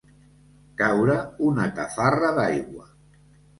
Caure 0.81 1.17
una 1.51 1.69
tafarra 1.81 2.35
d'aigua. 2.41 2.91